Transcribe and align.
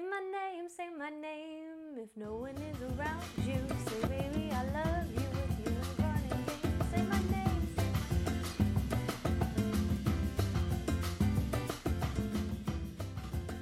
Say 0.00 0.06
my 0.08 0.20
name, 0.32 0.68
say 0.70 0.88
my 0.88 1.10
name. 1.10 1.98
If 1.98 2.16
no 2.16 2.36
one 2.36 2.56
is 2.56 2.80
around 2.80 3.22
you, 3.44 3.60
say 3.84 4.00
baby 4.08 4.50
I 4.50 4.64
love 4.72 5.04
you. 5.12 5.28
If 5.44 5.58
you 5.60 5.76
say 6.90 7.02
my 7.02 7.20
name. 7.28 7.68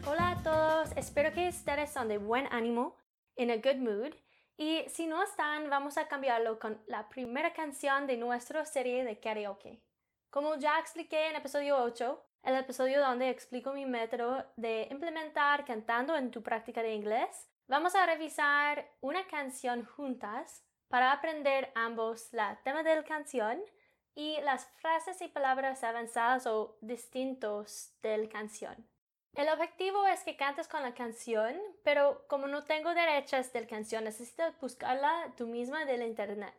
Hola 0.07 0.31
a 0.31 0.43
todos, 0.45 0.93
espero 0.97 1.33
que 1.33 1.49
ustedes 1.49 1.91
son 1.91 2.07
de 2.07 2.19
buen 2.19 2.47
ánimo, 2.53 2.95
in 3.37 3.51
a 3.51 3.57
good 3.57 3.79
mood. 3.79 4.15
Y 4.57 4.85
si 4.89 5.09
no 5.09 5.25
están, 5.25 5.69
vamos 5.69 5.99
a 5.99 6.07
cambiarlo 6.07 6.61
con 6.61 6.81
la 6.87 7.09
primera 7.09 7.53
canción 7.53 8.07
de 8.07 8.17
nuestra 8.17 8.65
serie 8.65 9.03
de 9.03 9.19
karaoke. 9.19 9.83
Como 10.31 10.55
ya 10.55 10.79
expliqué 10.79 11.31
en 11.31 11.35
episodio 11.35 11.83
8, 11.83 12.28
el 12.43 12.57
episodio 12.57 13.01
donde 13.01 13.31
explico 13.31 13.73
mi 13.73 13.87
método 13.87 14.45
de 14.57 14.89
implementar 14.91 15.65
cantando 15.65 16.17
en 16.17 16.31
tu 16.31 16.43
práctica 16.43 16.83
de 16.83 16.95
inglés, 16.95 17.49
vamos 17.67 17.95
a 17.95 18.07
revisar 18.07 18.89
una 19.01 19.27
canción 19.27 19.85
juntas 19.85 20.65
para 20.89 21.13
aprender 21.13 21.71
ambos 21.75 22.33
la 22.33 22.61
tema 22.63 22.83
de 22.83 22.97
la 22.97 23.05
canción 23.05 23.61
y 24.15 24.41
las 24.41 24.67
frases 24.81 25.21
y 25.23 25.29
palabras 25.29 25.85
avanzadas 25.85 26.47
o 26.47 26.77
distintos 26.81 27.93
de 28.03 28.19
la 28.19 28.29
canción. 28.29 28.89
El 29.35 29.49
objetivo 29.51 30.05
es 30.07 30.25
que 30.25 30.37
cantes 30.37 30.67
con 30.67 30.83
la 30.83 30.95
canción, 30.95 31.55
pero 31.85 32.27
como 32.27 32.49
no 32.49 32.65
tengo 32.65 32.95
derechos 32.95 33.53
de 33.53 33.61
la 33.61 33.67
canción, 33.69 34.03
necesitas 34.03 34.59
buscarla 34.59 35.33
tú 35.37 35.47
misma 35.47 35.85
del 35.85 36.03
internet. 36.03 36.57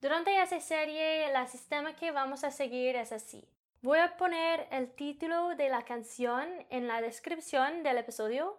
Durante 0.00 0.40
esa 0.40 0.58
serie, 0.58 1.30
el 1.30 1.46
sistema 1.46 1.94
que 1.94 2.10
vamos 2.10 2.42
a 2.42 2.50
seguir 2.50 2.96
es 2.96 3.12
así. 3.12 3.48
Voy 3.80 4.00
a 4.00 4.16
poner 4.16 4.66
el 4.72 4.90
título 4.90 5.54
de 5.54 5.68
la 5.68 5.84
canción 5.84 6.48
en 6.68 6.88
la 6.88 7.00
descripción 7.00 7.84
del 7.84 7.98
episodio. 7.98 8.58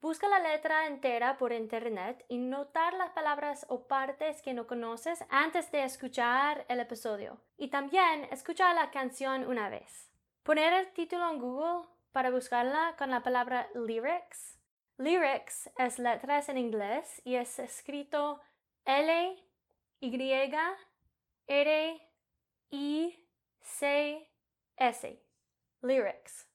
Busca 0.00 0.28
la 0.28 0.38
letra 0.38 0.86
entera 0.86 1.38
por 1.38 1.52
internet 1.52 2.24
y 2.28 2.38
notar 2.38 2.94
las 2.94 3.10
palabras 3.10 3.66
o 3.68 3.88
partes 3.88 4.42
que 4.42 4.54
no 4.54 4.68
conoces 4.68 5.24
antes 5.28 5.72
de 5.72 5.82
escuchar 5.82 6.66
el 6.68 6.78
episodio. 6.78 7.40
Y 7.58 7.66
también 7.66 8.28
escucha 8.30 8.72
la 8.72 8.92
canción 8.92 9.44
una 9.48 9.68
vez. 9.68 10.08
Poner 10.44 10.72
el 10.72 10.92
título 10.92 11.28
en 11.28 11.40
Google 11.40 11.88
para 12.12 12.30
buscarla 12.30 12.94
con 12.96 13.10
la 13.10 13.24
palabra 13.24 13.66
lyrics. 13.74 14.56
Lyrics 14.98 15.68
es 15.78 15.98
letras 15.98 16.48
en 16.48 16.58
inglés 16.58 17.20
y 17.24 17.34
es 17.34 17.58
escrito 17.58 18.40
L, 18.84 19.36
Y, 19.98 20.32
R, 21.48 22.08
I, 22.70 23.26
C, 23.62 24.29
S. 24.80 25.22
Lyrics. 25.82 26.48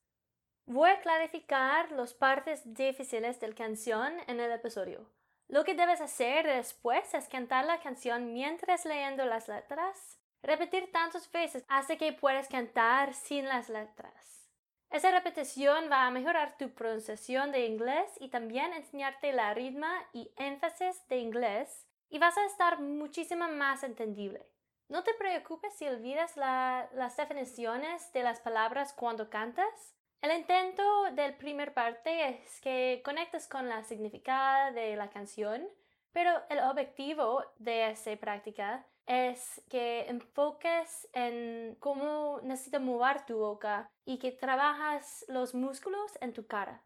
Voy 0.65 0.89
a 0.89 0.99
clarificar 0.99 1.91
las 1.91 2.15
partes 2.15 2.63
difíciles 2.73 3.39
de 3.39 3.49
la 3.49 3.53
canción 3.53 4.13
en 4.25 4.39
el 4.39 4.51
episodio. 4.51 5.07
Lo 5.47 5.63
que 5.63 5.75
debes 5.75 6.01
hacer 6.01 6.47
después 6.47 7.13
es 7.13 7.29
cantar 7.29 7.65
la 7.65 7.79
canción 7.81 8.33
mientras 8.33 8.83
leyendo 8.83 9.25
las 9.25 9.47
letras, 9.47 10.19
repetir 10.41 10.91
tantas 10.91 11.31
veces 11.31 11.63
hasta 11.67 11.97
que 11.97 12.13
puedas 12.13 12.47
cantar 12.47 13.13
sin 13.13 13.45
las 13.45 13.69
letras. 13.69 14.49
Esa 14.89 15.11
repetición 15.11 15.91
va 15.91 16.07
a 16.07 16.11
mejorar 16.11 16.57
tu 16.57 16.73
pronunciación 16.73 17.51
de 17.51 17.67
inglés 17.67 18.11
y 18.19 18.29
también 18.29 18.73
enseñarte 18.73 19.33
la 19.33 19.53
ritmo 19.53 19.85
y 20.13 20.31
énfasis 20.37 21.07
de 21.09 21.17
inglés 21.19 21.85
y 22.09 22.17
vas 22.17 22.35
a 22.39 22.45
estar 22.45 22.81
muchísimo 22.81 23.47
más 23.49 23.83
entendible. 23.83 24.54
No 24.87 25.03
te 25.03 25.13
preocupes 25.15 25.73
si 25.73 25.87
olvidas 25.87 26.37
las 26.37 27.17
definiciones 27.17 28.13
de 28.13 28.21
las 28.21 28.39
palabras 28.39 28.93
cuando 28.93 29.29
cantas. 29.29 29.95
El 30.21 30.31
intento 30.31 30.83
del 31.13 31.35
primer 31.35 31.73
parte 31.73 32.29
es 32.29 32.61
que 32.61 33.01
conectes 33.03 33.47
con 33.47 33.67
la 33.67 33.83
significado 33.83 34.73
de 34.73 34.95
la 34.95 35.09
canción, 35.09 35.67
pero 36.11 36.31
el 36.49 36.59
objetivo 36.59 37.43
de 37.57 37.89
esa 37.89 38.15
práctica 38.17 38.85
es 39.07 39.61
que 39.69 40.07
enfoques 40.07 41.07
en 41.13 41.75
cómo 41.79 42.39
necesitas 42.43 42.81
mover 42.81 43.25
tu 43.25 43.37
boca 43.37 43.91
y 44.05 44.17
que 44.17 44.31
trabajas 44.31 45.25
los 45.27 45.53
músculos 45.53 46.17
en 46.21 46.33
tu 46.33 46.45
cara. 46.45 46.83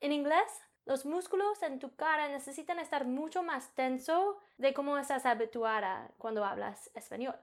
En 0.00 0.12
inglés, 0.12 0.62
los 0.86 1.04
músculos 1.04 1.62
en 1.62 1.78
tu 1.78 1.94
cara 1.94 2.28
necesitan 2.28 2.78
estar 2.78 3.06
mucho 3.06 3.42
más 3.42 3.74
tenso 3.74 4.38
de 4.58 4.74
cómo 4.74 4.98
estás 4.98 5.26
habituada 5.26 6.10
cuando 6.18 6.44
hablas 6.44 6.90
español. 6.94 7.36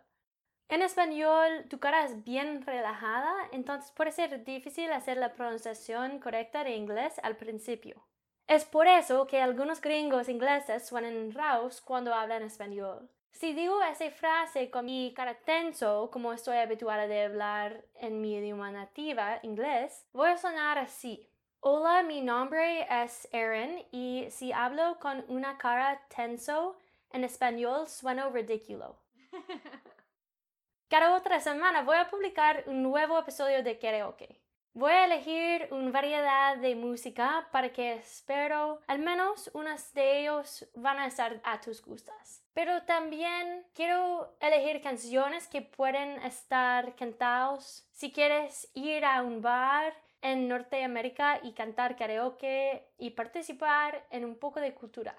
En 0.69 0.81
español, 0.81 1.65
tu 1.69 1.79
cara 1.79 2.03
es 2.03 2.25
bien 2.25 2.61
relajada, 2.61 3.33
entonces 3.53 3.91
puede 3.91 4.11
ser 4.11 4.43
difícil 4.43 4.91
hacer 4.91 5.17
la 5.17 5.33
pronunciación 5.33 6.19
correcta 6.19 6.65
de 6.65 6.75
inglés 6.75 7.19
al 7.23 7.37
principio. 7.37 8.05
Es 8.47 8.65
por 8.65 8.87
eso 8.87 9.27
que 9.27 9.41
algunos 9.41 9.79
gringos 9.79 10.27
ingleses 10.27 10.85
suenan 10.85 11.31
raros 11.31 11.79
cuando 11.79 12.13
hablan 12.13 12.43
español. 12.43 13.09
Si 13.31 13.53
digo 13.53 13.81
esa 13.83 14.09
frase 14.09 14.69
con 14.69 14.85
mi 14.85 15.13
cara 15.13 15.35
tenso, 15.35 16.09
como 16.11 16.33
estoy 16.33 16.57
habituada 16.57 17.07
de 17.07 17.23
hablar 17.23 17.85
en 17.95 18.19
mi 18.19 18.35
idioma 18.35 18.71
nativa, 18.71 19.39
inglés, 19.43 20.07
voy 20.11 20.31
a 20.31 20.37
sonar 20.37 20.79
así. 20.79 21.29
Hola, 21.59 22.03
mi 22.03 22.21
nombre 22.21 22.85
es 23.03 23.27
Erin 23.31 23.83
y 23.91 24.27
si 24.29 24.51
hablo 24.53 24.99
con 24.99 25.25
una 25.27 25.57
cara 25.57 25.99
tenso, 26.15 26.77
en 27.11 27.23
español 27.23 27.87
sueno 27.87 28.29
ridículo. 28.29 28.95
Cada 30.87 31.15
otra 31.15 31.39
semana 31.39 31.81
voy 31.81 31.97
a 31.97 32.09
publicar 32.11 32.63
un 32.67 32.83
nuevo 32.83 33.17
episodio 33.17 33.63
de 33.63 33.79
karaoke. 33.79 34.39
Voy 34.73 34.91
a 34.91 35.05
elegir 35.05 35.67
una 35.71 35.89
variedad 35.89 36.57
de 36.57 36.75
música 36.75 37.47
para 37.51 37.73
que 37.73 37.93
espero 37.93 38.79
al 38.85 38.99
menos 38.99 39.49
unas 39.55 39.91
de 39.95 40.19
ellos 40.19 40.67
van 40.75 40.99
a 40.99 41.07
estar 41.07 41.41
a 41.43 41.59
tus 41.59 41.81
gustos. 41.81 42.43
Pero 42.53 42.83
también 42.83 43.65
quiero 43.73 44.37
elegir 44.39 44.79
canciones 44.81 45.47
que 45.47 45.63
pueden 45.63 46.21
estar 46.21 46.95
cantados 46.95 47.87
si 47.91 48.11
quieres 48.11 48.69
ir 48.75 49.03
a 49.03 49.23
un 49.23 49.41
bar 49.41 49.95
en 50.21 50.47
Norteamérica 50.47 51.39
y 51.43 51.53
cantar 51.53 51.95
karaoke 51.95 52.87
y 52.97 53.11
participar 53.11 54.05
en 54.09 54.25
un 54.25 54.37
poco 54.37 54.59
de 54.59 54.73
cultura. 54.73 55.15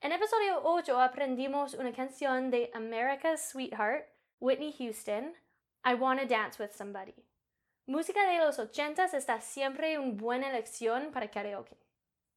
En 0.00 0.12
episodio 0.12 0.60
8 0.62 1.00
aprendimos 1.00 1.74
una 1.74 1.92
canción 1.92 2.50
de 2.50 2.70
America's 2.74 3.48
Sweetheart, 3.50 4.06
Whitney 4.40 4.72
Houston, 4.72 5.34
I 5.84 5.94
Wanna 5.94 6.26
Dance 6.26 6.62
with 6.62 6.72
Somebody. 6.72 7.14
Música 7.86 8.26
de 8.28 8.38
los 8.38 8.58
ochentas 8.58 9.14
está 9.14 9.40
siempre 9.40 9.98
una 9.98 10.14
buena 10.14 10.50
elección 10.50 11.12
para 11.12 11.30
karaoke. 11.30 11.76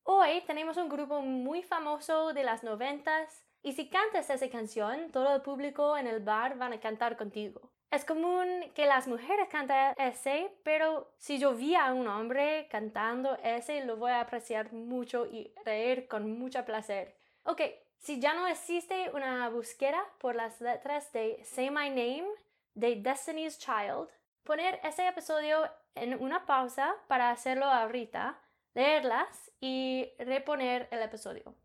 Hoy 0.04 0.42
tenemos 0.48 0.78
un 0.78 0.90
grupo 0.90 1.22
muy 1.22 1.64
famoso 1.64 2.34
de 2.34 2.44
las 2.44 2.64
noventas 2.64 3.46
y 3.62 3.74
si 3.74 3.90
cantas 3.90 4.30
esa 4.30 4.50
canción, 4.50 5.12
todo 5.12 5.36
el 5.36 5.42
público 5.42 5.98
en 5.98 6.08
el 6.08 6.20
bar 6.20 6.58
van 6.58 6.74
a 6.74 6.80
cantar 6.80 7.18
contigo. 7.18 7.72
Es 7.92 8.06
común 8.06 8.72
que 8.76 8.86
las 8.86 9.08
mujeres 9.08 9.48
canten 9.50 9.96
ese, 9.98 10.52
pero 10.64 11.12
si 11.18 11.40
yo 11.40 11.56
vi 11.56 11.74
a 11.74 11.92
un 11.92 12.08
hombre 12.08 12.68
cantando 12.70 13.36
ese, 13.44 13.84
lo 13.84 13.98
voy 13.98 14.12
a 14.12 14.22
apreciar 14.22 14.72
mucho 14.74 15.26
y 15.26 15.52
reír 15.66 16.08
con 16.08 16.38
mucho 16.38 16.64
placer. 16.66 17.16
Ok, 17.44 17.62
si 17.98 18.20
ya 18.20 18.36
no 18.36 18.46
existe 18.46 19.10
una 19.14 19.50
búsqueda 19.50 20.04
por 20.20 20.36
las 20.36 20.62
letras 20.62 21.12
de 21.14 21.44
Say 21.44 21.72
My 21.72 21.90
Name 21.90 22.28
de 22.76 22.96
Destiny's 22.98 23.58
Child, 23.58 24.08
poner 24.44 24.80
ese 24.84 25.08
episodio 25.08 25.68
en 25.96 26.22
una 26.22 26.46
pausa 26.46 26.96
para 27.08 27.32
hacerlo 27.32 27.66
ahorita, 27.66 28.40
leerlas 28.76 29.52
y 29.60 30.12
reponer 30.20 30.88
el 30.92 31.02
episodio. 31.02 31.56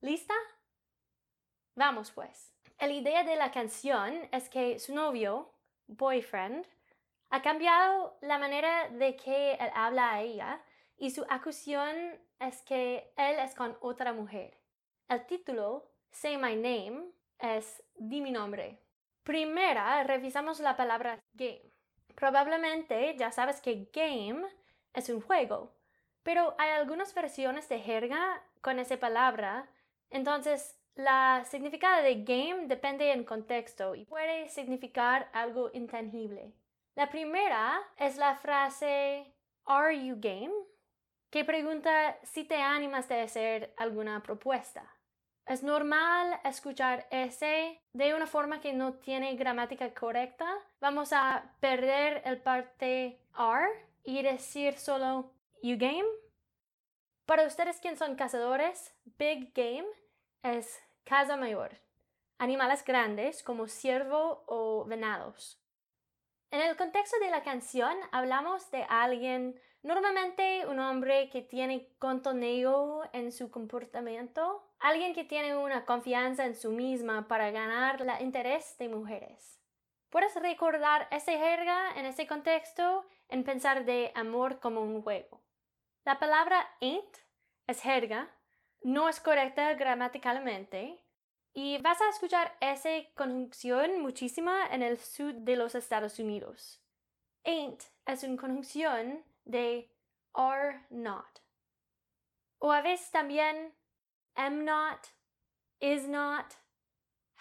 ¿Lista? 0.00 0.34
Vamos 1.78 2.10
pues. 2.10 2.52
La 2.80 2.88
idea 2.88 3.22
de 3.22 3.36
la 3.36 3.52
canción 3.52 4.12
es 4.32 4.48
que 4.48 4.80
su 4.80 4.92
novio, 4.92 5.54
boyfriend, 5.86 6.66
ha 7.30 7.40
cambiado 7.40 8.18
la 8.20 8.36
manera 8.36 8.88
de 8.88 9.14
que 9.14 9.52
él 9.52 9.70
habla 9.72 10.10
a 10.10 10.20
ella 10.20 10.60
y 10.96 11.12
su 11.12 11.24
acusación 11.28 12.18
es 12.40 12.62
que 12.62 13.12
él 13.16 13.36
es 13.38 13.54
con 13.54 13.78
otra 13.80 14.12
mujer. 14.12 14.58
El 15.08 15.24
título, 15.26 15.88
Say 16.10 16.36
My 16.36 16.56
Name, 16.56 17.12
es 17.38 17.80
Di 17.94 18.20
mi 18.22 18.32
nombre. 18.32 18.82
Primera, 19.22 20.02
revisamos 20.02 20.58
la 20.58 20.76
palabra 20.76 21.20
game. 21.34 21.62
Probablemente 22.16 23.14
ya 23.16 23.30
sabes 23.30 23.60
que 23.60 23.88
game 23.92 24.48
es 24.94 25.08
un 25.10 25.20
juego, 25.20 25.72
pero 26.24 26.56
hay 26.58 26.70
algunas 26.70 27.14
versiones 27.14 27.68
de 27.68 27.78
jerga 27.78 28.42
con 28.62 28.80
esa 28.80 28.96
palabra, 28.96 29.70
entonces 30.10 30.77
la 30.98 31.44
significado 31.44 32.02
de 32.02 32.24
game 32.24 32.66
depende 32.66 33.12
en 33.12 33.24
contexto 33.24 33.94
y 33.94 34.04
puede 34.04 34.48
significar 34.48 35.30
algo 35.32 35.70
intangible. 35.72 36.52
La 36.96 37.08
primera 37.08 37.80
es 37.96 38.16
la 38.16 38.36
frase 38.36 39.32
Are 39.64 40.04
you 40.04 40.16
game? 40.20 40.52
que 41.30 41.44
pregunta 41.44 42.18
si 42.22 42.44
te 42.44 42.56
animas 42.56 43.08
de 43.08 43.20
hacer 43.20 43.74
alguna 43.76 44.22
propuesta. 44.22 44.82
Es 45.46 45.62
normal 45.62 46.40
escuchar 46.44 47.06
ese 47.10 47.80
de 47.92 48.14
una 48.14 48.26
forma 48.26 48.60
que 48.60 48.72
no 48.72 48.94
tiene 48.94 49.34
gramática 49.36 49.92
correcta. 49.94 50.46
Vamos 50.80 51.12
a 51.12 51.54
perder 51.60 52.22
el 52.24 52.40
parte 52.40 53.20
are 53.34 53.68
y 54.04 54.22
decir 54.22 54.74
solo 54.74 55.30
you 55.62 55.76
game. 55.78 56.04
Para 57.24 57.46
ustedes 57.46 57.78
quienes 57.78 57.98
son 57.98 58.16
cazadores, 58.16 58.94
big 59.18 59.52
game 59.54 59.86
es 60.42 60.80
casa 61.08 61.38
mayor, 61.38 61.70
animales 62.36 62.84
grandes 62.84 63.42
como 63.42 63.66
ciervo 63.66 64.44
o 64.46 64.84
venados. 64.84 65.58
En 66.50 66.60
el 66.60 66.76
contexto 66.76 67.18
de 67.18 67.30
la 67.30 67.42
canción 67.42 67.96
hablamos 68.12 68.70
de 68.70 68.84
alguien, 68.90 69.58
normalmente 69.82 70.66
un 70.66 70.78
hombre 70.78 71.30
que 71.30 71.40
tiene 71.40 71.88
contoneo 71.98 73.08
en 73.14 73.32
su 73.32 73.50
comportamiento, 73.50 74.62
alguien 74.80 75.14
que 75.14 75.24
tiene 75.24 75.56
una 75.56 75.86
confianza 75.86 76.44
en 76.44 76.54
su 76.54 76.72
misma 76.72 77.26
para 77.26 77.50
ganar 77.50 78.02
el 78.02 78.22
interés 78.22 78.76
de 78.76 78.90
mujeres. 78.90 79.62
Puedes 80.10 80.34
recordar 80.34 81.08
ese 81.10 81.38
jerga 81.38 81.90
en 81.96 82.04
ese 82.04 82.26
contexto 82.26 83.06
en 83.30 83.44
pensar 83.44 83.86
de 83.86 84.12
amor 84.14 84.60
como 84.60 84.82
un 84.82 85.00
juego. 85.02 85.40
La 86.04 86.18
palabra 86.18 86.66
ain't 86.82 87.16
es 87.66 87.80
jerga, 87.80 88.30
no 88.82 89.08
es 89.08 89.20
correcta 89.20 89.74
gramaticalmente, 89.74 90.98
y 91.54 91.78
vas 91.78 92.00
a 92.00 92.08
escuchar 92.10 92.56
esa 92.60 92.90
conjunción 93.14 94.00
muchísima 94.00 94.66
en 94.70 94.82
el 94.82 94.98
sur 94.98 95.34
de 95.34 95.56
los 95.56 95.74
Estados 95.74 96.18
Unidos. 96.18 96.80
Ain't 97.44 97.82
es 98.06 98.22
una 98.22 98.36
conjunción 98.36 99.24
de 99.44 99.90
are 100.34 100.84
not. 100.90 101.40
O 102.60 102.70
a 102.70 102.80
veces 102.80 103.10
también 103.10 103.72
am 104.36 104.64
not, 104.64 105.08
is 105.80 106.06
not, 106.06 106.54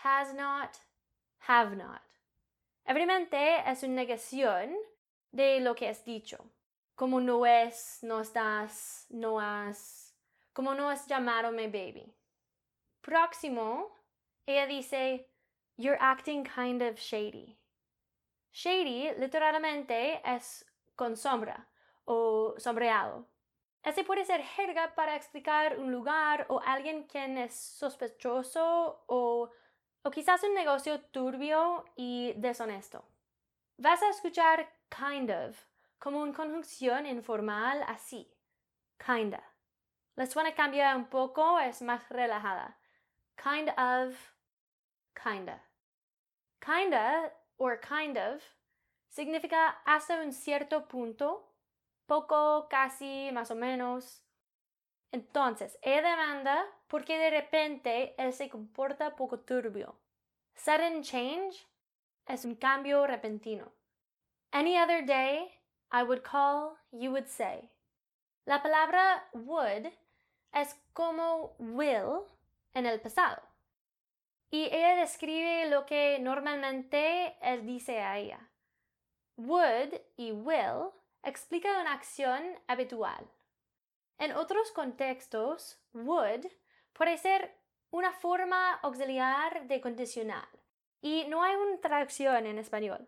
has 0.03 0.33
not, 0.33 0.77
have 1.47 1.75
not. 1.75 2.01
Evidentemente 2.85 3.69
es 3.69 3.83
una 3.83 3.95
negación 3.95 4.75
de 5.31 5.59
lo 5.59 5.75
que 5.75 5.89
es 5.89 6.03
dicho, 6.05 6.37
como 6.95 7.19
no 7.19 7.45
es, 7.45 7.99
no 8.01 8.21
estás, 8.21 9.05
no 9.09 9.39
has, 9.39 10.06
como 10.57 10.73
no 10.73 10.89
has 10.89 11.05
llamado 11.05 11.51
mi 11.51 11.67
baby. 11.67 12.11
Próximo 13.01 13.95
ella 14.47 14.65
dice, 14.65 15.29
You're 15.77 15.99
acting 16.01 16.43
kind 16.43 16.81
of 16.81 16.97
shady. 16.97 17.59
Shady 18.51 19.11
literalmente 19.19 20.19
es 20.25 20.65
con 20.95 21.15
sombra 21.15 21.67
o 22.05 22.55
sombreado. 22.57 23.27
Ese 23.83 24.03
puede 24.03 24.25
ser 24.25 24.41
jerga 24.41 24.95
para 24.95 25.15
explicar 25.15 25.77
un 25.77 25.91
lugar 25.91 26.47
o 26.49 26.59
alguien 26.65 27.03
quien 27.03 27.37
es 27.37 27.53
sospechoso 27.53 29.03
o, 29.05 29.51
o 30.01 30.09
quizás 30.09 30.41
un 30.41 30.55
negocio 30.55 31.01
turbio 31.11 31.85
y 31.95 32.33
deshonesto. 32.35 33.05
Vas 33.77 34.01
a 34.01 34.09
escuchar 34.09 34.67
kind 34.89 35.29
of 35.29 35.55
como 35.99 36.19
una 36.19 36.33
conjunción 36.33 37.05
informal 37.05 37.83
así. 37.87 38.27
Kinda. 38.97 39.43
La 40.17 40.25
suena 40.25 40.55
cambia 40.55 40.95
un 40.95 41.05
poco, 41.05 41.59
es 41.59 41.83
más 41.83 42.09
relajada. 42.09 42.75
Kind 43.35 43.69
of 43.77 44.17
kinda. 45.13 45.61
Kinda 46.59 47.31
or 47.57 47.79
kind 47.79 48.17
of 48.17 48.41
significa 49.09 49.79
hasta 49.85 50.19
un 50.23 50.33
cierto 50.33 50.87
punto, 50.87 51.53
poco, 52.07 52.67
casi, 52.67 53.29
más 53.31 53.51
o 53.51 53.55
menos. 53.55 54.23
Entonces, 55.11 55.77
ella 55.83 56.01
demanda 56.01 56.65
porque 56.87 57.19
de 57.19 57.29
repente 57.29 58.15
él 58.17 58.33
se 58.33 58.49
comporta 58.49 59.15
poco 59.15 59.41
turbio. 59.41 59.99
Sudden 60.55 61.03
change 61.03 61.67
es 62.25 62.43
un 62.43 62.55
cambio 62.55 63.05
repentino. 63.05 63.71
Any 64.51 64.79
other 64.79 65.05
day, 65.05 65.61
I 65.91 66.01
would 66.01 66.23
call, 66.23 66.79
you 66.91 67.11
would 67.11 67.27
say. 67.27 67.69
La 68.47 68.63
palabra 68.63 69.23
would 69.33 69.91
es 70.53 70.75
como 70.93 71.55
will 71.59 72.23
en 72.73 72.85
el 72.85 72.99
pasado. 72.99 73.41
Y 74.49 74.65
ella 74.65 74.95
describe 74.95 75.69
lo 75.69 75.85
que 75.85 76.19
normalmente 76.19 77.37
él 77.41 77.65
dice 77.65 77.99
a 77.99 78.17
ella. 78.17 78.39
Would 79.35 79.93
y 80.15 80.31
will 80.31 80.91
explica 81.21 81.81
una 81.81 81.93
acción 81.93 82.43
habitual. 82.67 83.29
En 84.17 84.31
otros 84.31 84.71
contextos, 84.71 85.79
would 85.93 86.45
puede 86.93 87.17
ser 87.17 87.55
una 87.91 88.11
forma 88.13 88.73
auxiliar 88.75 89.67
de 89.67 89.81
condicional 89.81 90.47
y 91.01 91.25
no 91.27 91.43
hay 91.43 91.55
una 91.55 91.79
traducción 91.79 92.45
en 92.45 92.57
español. 92.57 93.07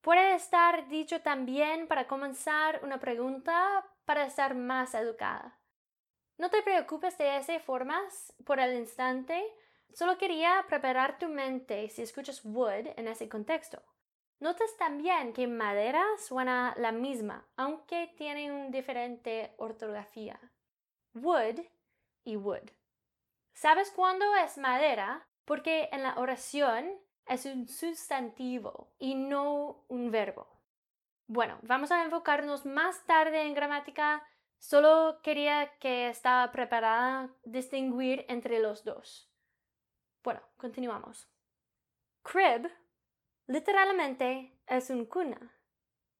Puede 0.00 0.34
estar 0.34 0.88
dicho 0.88 1.20
también 1.20 1.86
para 1.86 2.06
comenzar 2.06 2.80
una 2.82 2.98
pregunta 2.98 3.84
para 4.04 4.24
estar 4.24 4.54
más 4.54 4.94
educada. 4.94 5.59
No 6.40 6.50
te 6.50 6.62
preocupes 6.62 7.16
de 7.18 7.36
esas 7.36 7.62
formas 7.62 8.32
por 8.44 8.58
el 8.58 8.76
instante, 8.76 9.44
Solo 9.92 10.18
quería 10.18 10.64
preparar 10.68 11.18
tu 11.18 11.28
mente 11.28 11.88
si 11.88 12.02
escuchas 12.02 12.44
wood 12.44 12.86
en 12.96 13.08
ese 13.08 13.28
contexto. 13.28 13.82
Notas 14.38 14.76
también 14.78 15.32
que 15.32 15.46
madera 15.46 16.02
suena 16.18 16.74
la 16.78 16.92
misma, 16.92 17.46
aunque 17.56 18.12
tiene 18.16 18.50
una 18.52 18.70
diferente 18.70 19.52
ortografía. 19.58 20.40
Wood 21.14 21.60
y 22.24 22.36
wood. 22.36 22.70
¿Sabes 23.52 23.90
cuándo 23.90 24.24
es 24.36 24.56
madera? 24.56 25.26
Porque 25.44 25.88
en 25.92 26.02
la 26.02 26.18
oración 26.18 26.90
es 27.26 27.44
un 27.44 27.68
sustantivo 27.68 28.92
y 28.98 29.14
no 29.14 29.84
un 29.88 30.10
verbo. 30.10 30.46
Bueno, 31.26 31.58
vamos 31.62 31.90
a 31.90 32.02
enfocarnos 32.04 32.64
más 32.64 33.04
tarde 33.04 33.42
en 33.42 33.54
gramática. 33.54 34.26
Solo 34.60 35.20
quería 35.22 35.72
que 35.78 36.08
estaba 36.08 36.52
preparada 36.52 37.34
distinguir 37.44 38.26
entre 38.28 38.60
los 38.60 38.84
dos. 38.84 39.32
Bueno, 40.22 40.42
continuamos. 40.58 41.30
Crib 42.22 42.70
literalmente 43.46 44.60
es 44.66 44.90
un 44.90 45.06
cuna. 45.06 45.58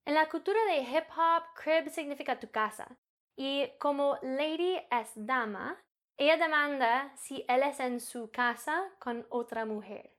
En 0.06 0.14
la 0.14 0.30
cultura 0.30 0.58
de 0.64 0.78
hip 0.78 1.04
hop, 1.14 1.42
crib 1.54 1.90
significa 1.90 2.40
tu 2.40 2.50
casa. 2.50 2.98
Y 3.36 3.68
como 3.78 4.18
Lady 4.22 4.76
es 4.90 5.12
dama, 5.14 5.78
ella 6.16 6.38
demanda 6.38 7.12
si 7.16 7.44
él 7.46 7.62
es 7.62 7.78
en 7.78 8.00
su 8.00 8.30
casa 8.30 8.90
con 8.98 9.26
otra 9.28 9.66
mujer. 9.66 10.16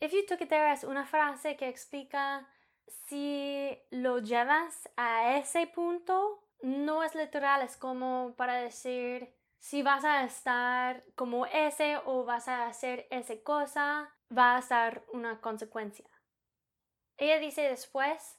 If 0.00 0.12
you 0.12 0.24
took 0.24 0.40
it 0.40 0.48
there 0.48 0.72
es 0.72 0.84
una 0.84 1.04
frase 1.04 1.56
que 1.56 1.68
explica 1.68 2.48
si 2.86 3.76
lo 3.90 4.20
llevas 4.20 4.88
a 4.96 5.36
ese 5.36 5.66
punto, 5.66 6.43
no 6.62 7.02
es 7.02 7.14
literal, 7.14 7.62
es 7.62 7.76
como 7.76 8.34
para 8.36 8.54
decir 8.56 9.34
si 9.58 9.82
vas 9.82 10.04
a 10.04 10.24
estar 10.24 11.02
como 11.14 11.46
ese 11.46 11.96
o 12.04 12.24
vas 12.24 12.48
a 12.48 12.66
hacer 12.66 13.06
esa 13.10 13.34
cosa, 13.42 14.10
va 14.30 14.56
a 14.56 14.62
ser 14.62 15.02
una 15.12 15.40
consecuencia. 15.40 16.06
Ella 17.16 17.38
dice 17.38 17.62
después, 17.62 18.38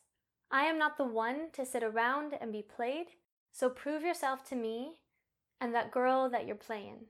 I 0.52 0.68
am 0.68 0.78
not 0.78 0.98
the 0.98 1.04
one 1.04 1.50
to 1.54 1.66
sit 1.66 1.84
around 1.84 2.34
and 2.40 2.52
be 2.52 2.62
played, 2.62 3.08
so 3.52 3.70
prove 3.70 4.04
yourself 4.04 4.44
to 4.50 4.56
me 4.56 5.02
and 5.60 5.74
that 5.74 5.92
girl 5.92 6.30
that 6.30 6.46
you're 6.46 6.56
playing. 6.56 7.08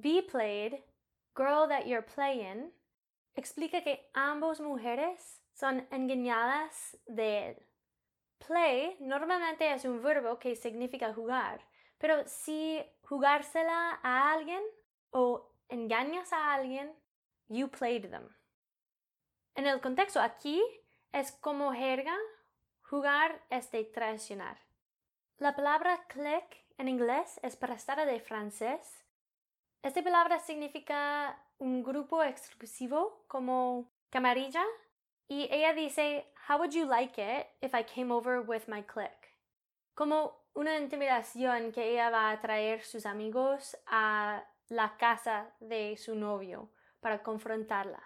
Be 0.00 0.22
played, 0.22 0.82
girl 1.34 1.66
that 1.68 1.86
you're 1.86 2.02
playing, 2.02 2.70
explica 3.36 3.82
que 3.82 4.08
ambos 4.14 4.60
mujeres 4.60 5.42
son 5.52 5.86
engañadas 5.90 6.96
de 7.06 7.48
él. 7.48 7.65
Play 8.38 8.96
normalmente 9.00 9.72
es 9.72 9.84
un 9.84 10.02
verbo 10.02 10.38
que 10.38 10.54
significa 10.56 11.12
jugar, 11.12 11.66
pero 11.98 12.26
si 12.26 12.84
jugársela 13.02 13.98
a 14.02 14.32
alguien 14.32 14.62
o 15.10 15.50
engañas 15.68 16.32
a 16.32 16.54
alguien, 16.54 16.94
you 17.48 17.68
played 17.68 18.10
them. 18.10 18.28
En 19.54 19.66
el 19.66 19.80
contexto 19.80 20.20
aquí 20.20 20.62
es 21.12 21.32
como 21.32 21.72
jerga, 21.72 22.16
jugar 22.82 23.42
es 23.50 23.70
de 23.70 23.84
traicionar. 23.84 24.58
La 25.38 25.56
palabra 25.56 26.06
click 26.08 26.64
en 26.78 26.88
inglés 26.88 27.40
es 27.42 27.56
prestada 27.56 28.04
de 28.04 28.20
francés. 28.20 29.04
Esta 29.82 30.02
palabra 30.02 30.38
significa 30.40 31.42
un 31.58 31.82
grupo 31.82 32.22
exclusivo 32.22 33.24
como 33.28 33.90
camarilla 34.10 34.64
y 35.28 35.48
ella 35.50 35.72
dice, 35.74 36.26
How 36.48 36.58
would 36.58 36.72
you 36.72 36.86
like 36.86 37.18
it 37.18 37.46
if 37.60 37.74
I 37.74 37.82
came 37.82 38.12
over 38.12 38.40
with 38.40 38.68
my 38.68 38.82
clique? 38.82 39.34
Como 39.94 40.32
una 40.54 40.78
intimidación 40.78 41.72
que 41.72 41.92
ella 41.92 42.10
va 42.10 42.30
a 42.30 42.40
traer 42.40 42.84
sus 42.84 43.04
amigos 43.04 43.76
a 43.86 44.44
la 44.68 44.96
casa 44.96 45.52
de 45.60 45.96
su 45.96 46.14
novio 46.14 46.70
para 47.00 47.22
confrontarla. 47.22 48.02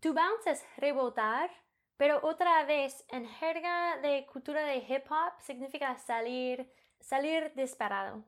To 0.00 0.14
bounce 0.14 0.50
es 0.50 0.64
rebotar, 0.76 1.50
pero 1.96 2.20
otra 2.22 2.64
vez 2.64 3.04
en 3.08 3.26
jerga 3.26 3.98
de 4.00 4.26
cultura 4.26 4.64
de 4.64 4.76
hip 4.76 5.10
hop 5.10 5.32
significa 5.40 5.96
salir, 5.98 6.72
salir 7.00 7.52
disparado. 7.56 8.24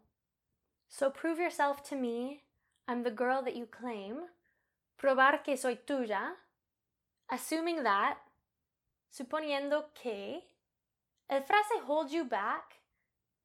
So 0.89 1.13
prove 1.13 1.41
yourself 1.41 1.83
to 1.89 1.97
me, 1.97 2.43
I'm 2.89 3.05
the 3.05 3.13
girl 3.13 3.45
that 3.45 3.55
you 3.55 3.67
claim, 3.67 4.27
probar 4.97 5.45
que 5.45 5.57
soy 5.57 5.77
tuya, 5.77 6.37
assuming 7.31 7.83
that, 7.83 8.19
suponiendo 9.11 9.93
que, 9.95 10.47
el 11.29 11.43
frase 11.45 11.75
hold 11.87 12.11
you 12.11 12.25
back 12.25 12.81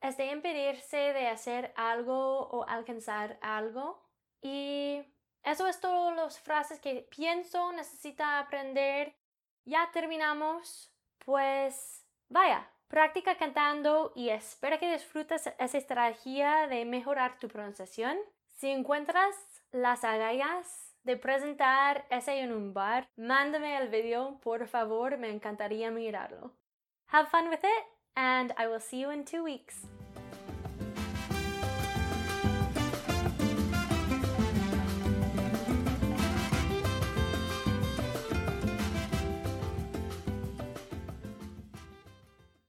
es 0.02 0.18
de 0.18 0.32
impedirse 0.32 0.98
de 0.98 1.28
hacer 1.28 1.74
algo 1.76 2.48
o 2.50 2.66
alcanzar 2.68 3.38
algo. 3.42 4.02
Y 4.42 5.04
eso 5.44 5.68
es 5.68 5.80
todas 5.80 6.16
las 6.16 6.40
frases 6.40 6.80
que 6.80 7.08
pienso 7.10 7.72
necesita 7.74 8.40
aprender. 8.40 9.16
Ya 9.66 9.90
terminamos. 9.92 10.92
Pues 11.20 12.06
vaya, 12.30 12.70
practica 12.88 13.38
cantando 13.38 14.12
y 14.16 14.30
espero 14.30 14.80
que 14.80 14.92
disfrutes 14.92 15.52
esa 15.58 15.78
estrategia 15.78 16.68
de 16.68 16.86
mejorar 16.86 17.40
tu 17.40 17.48
pronunciación. 17.48 18.18
Si 18.58 18.70
encuentras 18.70 19.36
las 19.72 20.04
agallas 20.04 20.85
de 21.06 21.18
presentar 21.18 22.06
ese 22.10 22.40
en 22.40 22.52
un 22.52 22.74
bar, 22.74 23.08
mándame 23.16 23.78
el 23.78 23.90
video, 23.90 24.40
por 24.42 24.68
favor, 24.68 25.18
me 25.18 25.30
encantaría 25.30 25.92
mirarlo. 25.92 26.52
Have 27.08 27.30
fun 27.30 27.50
with 27.50 27.64
it, 27.64 27.86
and 28.16 28.52
I 28.58 28.68
will 28.68 28.82
see 28.82 29.02
you 29.02 29.12
in 29.12 29.24
two 29.24 29.44
weeks. 29.44 29.88